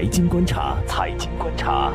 [0.00, 1.92] 财经观察，财经观察。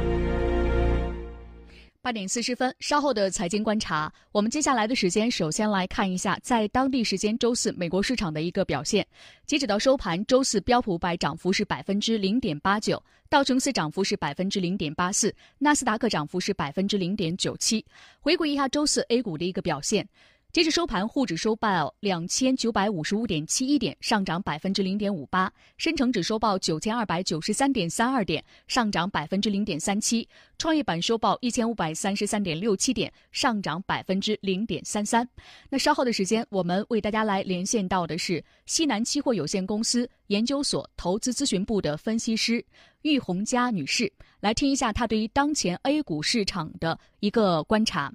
[2.04, 9.04] 八点四十分，稍后的财经观察，我们接下来的时间，首先来看一下在当地时间周四美国市场的一个表现。
[9.48, 17.84] 截止到收盘，周四标普百涨幅是百分之零点八九，道琼斯涨幅是百分之零点八四，纳斯达克涨幅是百分之零点九七。
[18.20, 20.08] 回顾一下周四 A 股的一个表现。
[20.56, 30.26] 截至收盘，沪指收报两千九百五十五点七一点，上涨百分之零点五八；深成指收报九千二百九十三点三二点，上涨百分之零点三七；
[30.58, 35.28] 创业板收报一千五百三十三点六七点，上涨百分之零点三三。
[35.70, 42.66] 那稍后的时间，我们为大家来连线到的是西南期货有限公司研究所投资咨询部的分析师
[43.02, 48.10] 玉红佳女士，来听一下她对于当前 A 股市场的一个观察。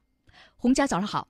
[0.56, 1.28] 红佳，早上好。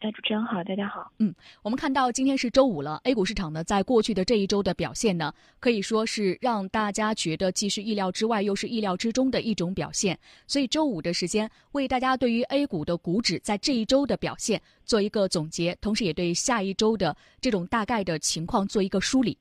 [0.00, 1.12] 哎，主持人好，大家好。
[1.18, 10.18] 嗯，我们看到今天是周五了，A 股市场呢，在过去的这一周的表现呢，可以说是让大家觉得既是意料之外，又是意料之中的一种表现。
[10.46, 19.36] 所以周五的时间，为大家对于 A 股的股指在这一周的表现做一个总结，同时也对下一周的这种大概的情况做一个梳理。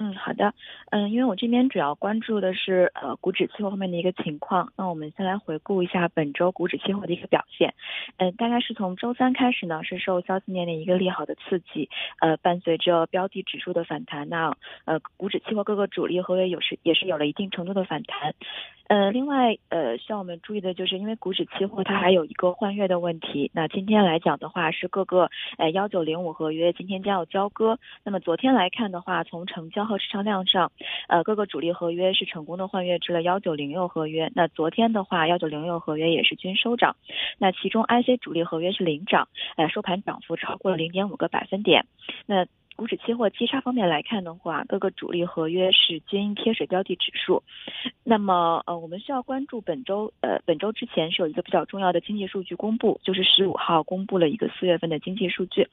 [0.00, 0.54] 嗯，好的，
[0.90, 7.74] 嗯，因为我这边主要关注的是呃股指期货方面的一个情况，那我们先来回顾一下本周股指期货的一个表现，
[8.18, 18.34] 嗯，大概是从周三开始呢，是受消息面的一个利好的刺激，呃，伴随着标的指数的反弹，那呃股指期货各个主力合约有是也是有了一定程度的反弹。
[18.88, 23.50] 呃，另外，呃，需要我们注意的就是，因为股指期货它还有一个换月的问题。
[23.52, 27.78] 那今天来讲的话，是各个呃幺九零五合约今天将要交割。
[28.02, 30.70] 那么昨天来看的话，从成交和市场量上，
[31.08, 34.30] 呃，各个主力合约是成功的换月至了幺九零六合约。
[34.34, 36.94] 那昨天的话，幺九零六合约也是均收涨。
[37.38, 41.86] 那其中 IC 主力合约是领涨，呃，收盘涨幅超过了零点五个百分点。
[42.26, 47.42] 那股指期货基差方面来看的话，各个主力合约是均贴水标的指数。
[48.04, 55.66] 那么，呃，我们需要关注本周，呃，本周之前是有一个比较重要的经济数据公布，就是十五号公布了一个四月份的经济数据。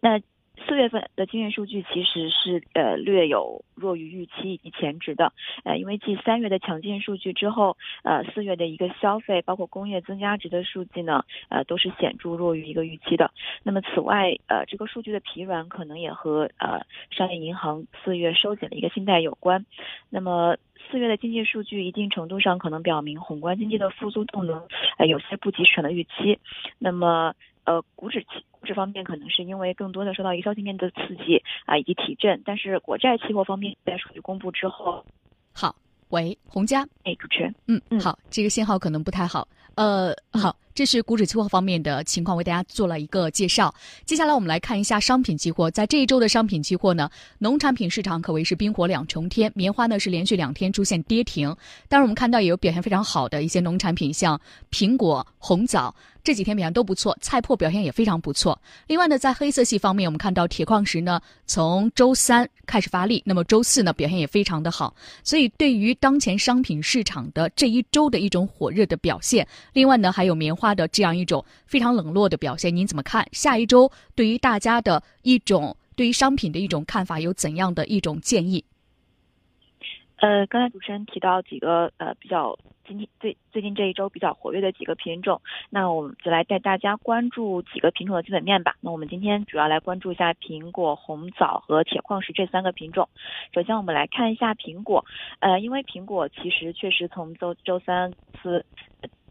[0.00, 0.18] 那
[0.66, 5.32] 四月份的经济数据其实是呃略有弱于预期以及前值的，
[5.64, 13.30] 呃，因为继三月的强劲数据之后，呃，四月的一个消费包括工业增加值的数据呢，呃，都是显著弱于一个预期的。
[13.62, 19.64] 那么此外，呃，这个数据的疲软可能也和呃商业银行四月收紧的一个信贷有关。
[20.10, 20.56] 那么
[20.90, 24.66] 四月的经济数据一定程度上可能表明宏观经济的复苏动能
[24.98, 26.38] 呃有些不及市场的预期。
[26.78, 27.34] 那么
[27.64, 28.44] 呃，股指期。
[28.64, 35.04] 这方面可能是因为更多的受到一个消息面的刺激啊，以及提振，但是国债期货方面在数据公布之后，
[35.52, 35.74] 好，
[36.10, 40.54] 喂，洪佳，哎，主持人，嗯嗯，好，这个信号可能不太好，呃，好。
[40.74, 43.74] 这是股指期货方面的情况，为大家做了一个介绍。
[44.06, 49.52] 接下来我们来看一下商品期货，在这一周的商品期货呢，农产品市场可谓是冰火两重天。
[49.54, 51.54] 棉花呢是连续两天出现跌停，
[51.90, 54.40] 当然我们看到也有表现非常好的一些农产品，像
[54.70, 58.58] 苹果、红枣这几天表现都不错，菜粕表现也非常不错。
[58.86, 64.94] 另外呢，在黑色系方面，我们看到铁矿石呢从周三开始发力，那么周四呢表现也非常的好。
[65.22, 70.52] 所以对于当前商品市场的这一周的一种火热的表现，另外呢还有棉。
[70.52, 73.26] 花的这样一种非常冷落的表现，您怎么看？
[73.32, 78.64] 下一周对于大家的一种对于商品的一种看法有怎样的一种建议？
[80.22, 82.56] 呃，刚才主持人提到几个呃比较
[82.86, 88.76] 今天最最近这一周比较活跃的几个品种，那我们就来带大家关注几个品种的基本面吧。
[88.80, 93.08] 那我们今天主要来关注一下苹果、红枣和铁矿石这三个品种。
[93.52, 95.04] 首先我们来看一下苹果，
[95.40, 98.64] 呃，因为苹果其实确实从周周三次。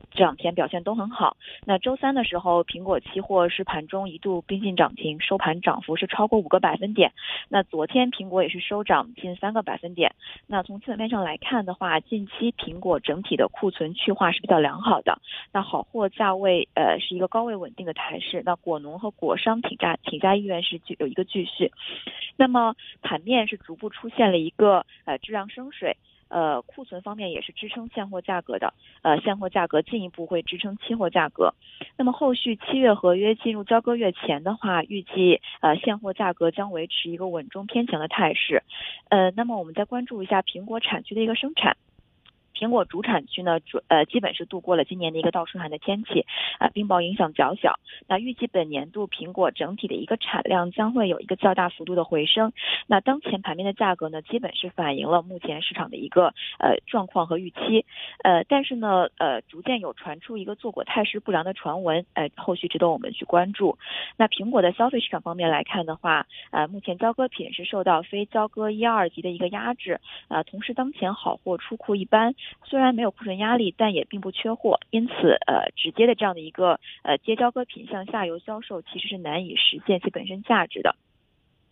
[0.10, 1.38] 这两天表现都很好。
[1.66, 7.12] 那周三的时候，苹果期货是盘中一度逼近涨停，收盘涨幅是超过五个百分点。
[7.50, 10.16] 那昨天苹果也是收涨近三个百分点。
[10.48, 15.20] 那从基本面上来看的话，近期苹果整体的库存去化是比较良好的。
[15.54, 18.42] 那好货价位呃是一个高位稳定的态势。
[18.46, 21.72] 那果农和果商挺价挺价意愿是具有一个继续。
[22.38, 25.98] 那么盘面是逐步出现了一个呃质量升水。
[26.32, 31.54] 呃，库存方面也是支撑现货价格的，呃，现货价格进一步会支撑期货价格。
[31.98, 38.64] 那么后续七月合约进入交割月前的话，预计呃现货价格将维持一个稳中偏强的态势。
[39.10, 41.76] 呃，那么我们再关注一下苹果产区的一个生产。
[42.62, 46.28] 苹果主产区呢，主呃基本是度过了今年的一个倒春寒的天气，
[46.60, 47.80] 啊冰雹影响较小。
[48.08, 52.54] 那预计本年度苹果整体的一个产量将会有一个较大幅度的回升。
[52.86, 57.84] 那当前盘面的价格呢，基本是反映了目前市场的一个呃状况和预期。
[58.24, 63.80] 呃，但是呢，呃逐渐有传出一个坐果态势不良的传闻，呃后续值得我们去关注。
[64.18, 80.96] 那苹果的消费市场方面来看的话，呃目前交割品是受到非交割一二级的一个压制，啊同时当前好货出库一般，虽然没有库存压力，但也并不缺货，因此呃直接的这样的一个呃接交割品向下游销售其实是难以实现其本身价值的。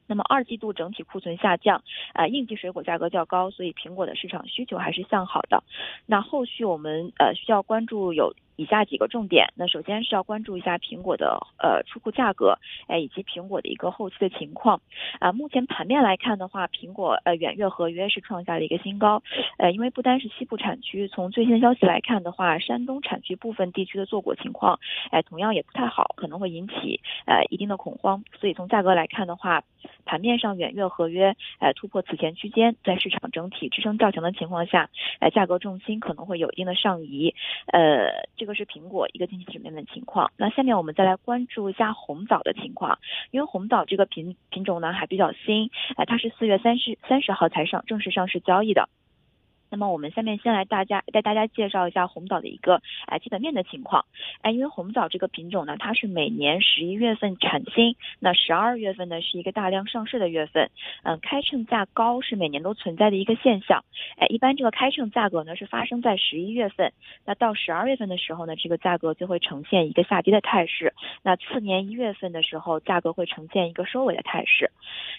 [0.08, 1.84] 那么二季度整体库存下降，
[2.14, 5.64] 呃应季水果价格较高，所以苹果的市场需求还是向好的。
[6.06, 8.34] 那后续我们呃需要关注有。
[8.60, 14.82] 以下几个重点，那首先是要关注一下苹果的呃出库价格，哎，以及苹果的一个后期的情况。
[15.22, 19.24] 啊，目前盘面来看的话，苹果呃远月合约是创下了一个新高，
[19.58, 24.78] 呃，因为不单是西部产区，从最新的消息来看的话，山东产区部分地区的坐果情况，
[25.10, 28.22] 哎，同样也不太好，可能会引起呃一定的恐慌。
[28.42, 29.64] 所以从价格来看的话，
[30.10, 34.90] 盘面上远月合约呃突破此前区间，在市场整体支撑较强的情况下，
[35.20, 37.34] 呃价格重心可能会有一定的上移，
[37.72, 38.54] 呃这个。
[38.60, 40.34] 是苹果一个经济层面的情况。
[40.36, 43.00] 那下面我们再来关注一下红枣的情况，
[43.32, 48.90] 因为红枣这个品品种呢还比较新，哎，它是四月三十三十号才上正式上市交易的。
[49.70, 54.06] 那么我们下面先来大家带大家介绍一下红枣的一个哎基本面的情况，
[54.42, 60.72] 哎，因为红枣这个品种呢，它是每年十一月份产新，那十二月份呢是一个大量上市的月份，
[61.04, 63.84] 嗯，开称价高是每年都存在的一个现象，
[64.18, 66.92] 哎，一般这个开称价格呢是发生在十一月份，
[67.26, 74.72] 那到十二月份的时候呢，这个价格就会呈现一个下跌的态势，那次年一月份的时候，价格会呈现一个收尾的态势，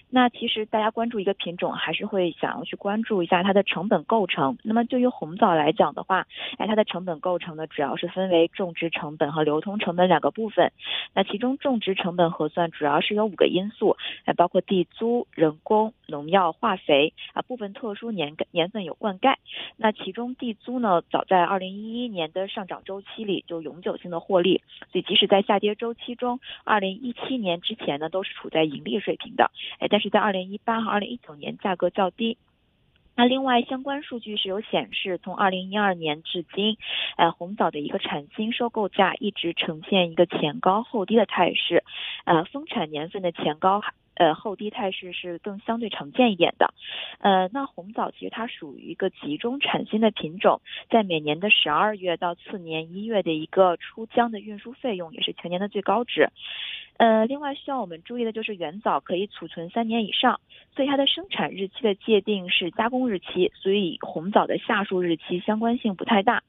[0.09, 4.40] 那其实大家关注一个品种，还是会想要去关注一下它的成本构成。
[4.63, 6.27] 那么对于红枣来讲的话，
[6.59, 10.73] 哎，它的成本构成呢，主要是分为种植成本和流通成本两个部分。
[11.15, 19.35] 那其中种植成本核算主要是有五个因素，哎，包括地租、人工、农药、化肥啊，部分特殊年年份有灌溉。
[19.77, 29.51] 那其中地租呢，早在二零一一年的上涨周期里就永久性的获利，所以即使在下跌周期中，二零一七年之前呢，都是处在盈利水平的。
[29.79, 32.37] 哎，但是在二零一八和二零一九年价格较低。
[33.21, 36.79] 那另外相关数据是有显示，从二零一二年至今，
[37.19, 41.85] 呃，红枣的一个产新收购价一直呈现一个前高后低的态势，
[42.25, 43.83] 呃，丰产年份的前高
[44.15, 46.73] 呃后低态势是更相对常见一点的，
[47.19, 56.31] 呃，那红枣其实它属于一个集中产新的品种，在每年的十二月到次年一月的一个出江的运输费用也是全年的最高值。
[57.01, 60.39] 呃，另外需要我们注意的就是原枣可以储存三年以上，
[60.77, 66.43] 所以它的生产日期的界定是加工日期，所以红枣的下述日期相关性不太大。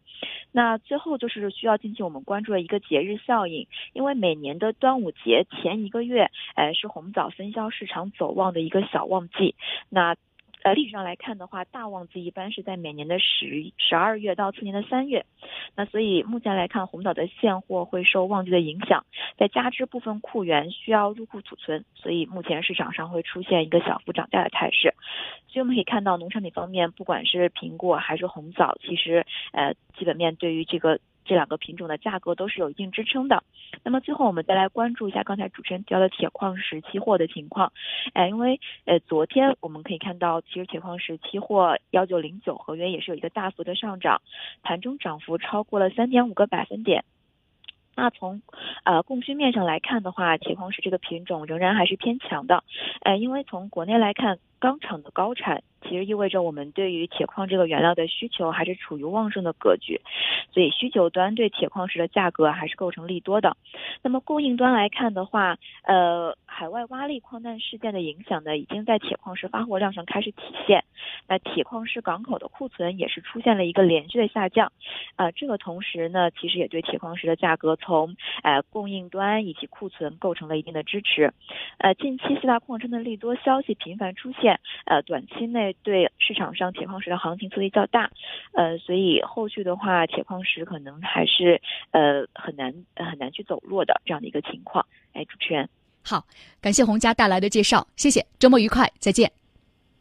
[0.51, 9.55] 那最后就是需要进行我们关注的一个节日效应，因为每年的端午节前一个月，哎，是红枣分销市场走旺的一个小旺季。
[9.87, 10.17] 那
[10.63, 15.25] 呃，历史上来看的话，大旺季一般是在每年的十十二月到次年的三月。
[15.75, 19.05] 那所以目前来看，红枣的现货会受旺季的影响，
[19.37, 24.93] 再加之部分库源需要入库储存，所以目前市场上会出现一个小幅涨价的态势。
[25.47, 30.99] 所以我们可以看到，农产品方面，不管是苹果还是红枣，其实呃基本面对于这个。
[31.25, 33.43] 这两个品种的价格都是有一定支撑的。
[33.83, 37.71] 那么最后我们再来关注一下刚才主持人提到的铁矿石期货的情况。
[38.13, 44.21] 哎，因为呃昨天我们可以看到，其实铁矿石期货幺九零九合约也是有一个大幅的上涨，
[44.61, 47.03] 盘中涨幅超过了三点五个百分点。
[47.95, 48.41] 那从
[48.83, 52.63] 呃供需面上来看的话，铁矿石这个品种仍然还是偏强的。
[53.01, 55.63] 呃，因为从国内来看，钢厂的高产。
[55.83, 59.99] 其实意味着我们对于铁矿这个原料的需求还是处于旺盛的格局，
[60.53, 63.57] 所以需求端对铁矿石的价格还是构成利多的。
[64.03, 70.83] 那么供应端来看的话，呃，海外挖力矿难事件的影响呢，已经在铁矿石发货量上开始体现。
[71.27, 74.71] 那铁矿石港口的库存也是出现了一个连续的下降。
[75.15, 81.33] 呃，这个同时呢，其实也对铁矿石的价格从呃供应端以及库存构成了一定的支持。
[81.79, 85.75] 呃，近期四大矿山的利多消息频繁出现，呃，短期内。
[85.81, 88.11] 对市场上铁矿石的行情阻力较大，
[88.53, 94.85] 呃，所以后续的话，铁矿石可能还是呃很难很难去走弱的这样的一个情况。
[95.13, 95.67] 哎，主持人，
[96.01, 96.25] 好，
[96.59, 99.31] 感谢洪佳带来的介绍，谢谢，周末愉快，再见。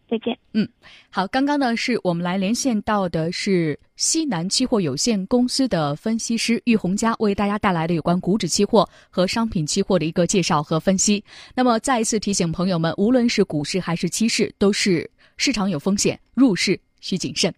[0.09, 0.37] 再见。
[0.55, 0.69] 嗯，
[1.09, 11.23] 好，刚刚呢是我们来连线到的是西南期货有限公司的分析师玉红佳，为大家带来的有关股指期货和商品期货的一个介绍和分析。
[11.55, 17.55] 那么再一次提醒朋友们，无论是股市还是期市，都是市场有风险，入市需谨慎。